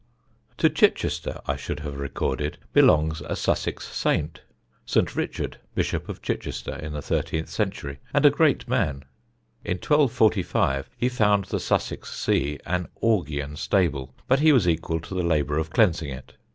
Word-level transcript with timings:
To 0.57 0.67
Chichester, 0.67 1.39
I 1.45 1.55
should 1.55 1.81
have 1.81 1.99
recorded, 1.99 2.57
belongs 2.73 3.21
a 3.21 3.35
Sussex 3.35 3.85
saint, 3.87 4.41
Saint 4.83 5.15
Richard, 5.15 5.59
Bishop 5.75 6.09
of 6.09 6.23
Chichester 6.23 6.75
in 6.77 6.93
the 6.93 7.03
thirteenth 7.03 7.49
century, 7.49 7.99
and 8.11 8.25
a 8.25 8.31
great 8.31 8.67
man. 8.67 9.05
In 9.63 9.75
1245 9.77 10.89
he 10.97 11.07
found 11.07 11.45
the 11.45 11.59
Sussex 11.59 12.11
see 12.17 12.57
an 12.65 12.87
Augæan 13.03 13.55
stable; 13.59 14.15
but 14.27 14.39
he 14.39 14.51
was 14.51 14.67
equal 14.67 14.99
to 15.01 15.13
the 15.13 15.21
labour 15.21 15.59
of 15.59 15.69
cleansing 15.69 16.09
it. 16.09 16.33